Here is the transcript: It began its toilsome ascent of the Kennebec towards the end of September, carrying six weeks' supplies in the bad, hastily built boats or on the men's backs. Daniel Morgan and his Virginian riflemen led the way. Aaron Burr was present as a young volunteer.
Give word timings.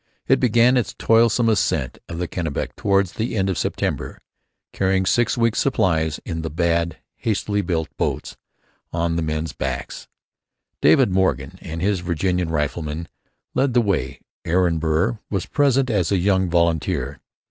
It 0.27 0.39
began 0.39 0.77
its 0.77 0.95
toilsome 0.95 1.47
ascent 1.47 1.99
of 2.09 2.17
the 2.17 2.27
Kennebec 2.27 2.75
towards 2.75 3.13
the 3.13 3.35
end 3.37 3.51
of 3.51 3.57
September, 3.59 4.17
carrying 4.73 5.05
six 5.05 5.37
weeks' 5.37 5.59
supplies 5.59 6.19
in 6.25 6.41
the 6.41 6.49
bad, 6.49 6.97
hastily 7.17 7.61
built 7.61 7.87
boats 7.97 8.35
or 8.91 9.01
on 9.01 9.15
the 9.15 9.21
men's 9.21 9.53
backs. 9.53 10.07
Daniel 10.81 11.07
Morgan 11.09 11.59
and 11.61 11.83
his 11.83 11.99
Virginian 11.99 12.49
riflemen 12.49 13.09
led 13.53 13.75
the 13.75 13.81
way. 13.81 14.19
Aaron 14.43 14.79
Burr 14.79 15.19
was 15.29 15.45
present 15.45 15.91
as 15.91 16.11
a 16.11 16.17
young 16.17 16.49
volunteer. 16.49 17.19